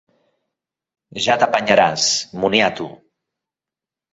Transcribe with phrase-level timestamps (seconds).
[1.25, 2.07] Ja t’apanyaràs,
[2.45, 2.89] moniato!